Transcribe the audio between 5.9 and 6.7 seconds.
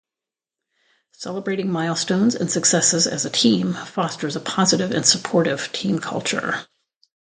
culture.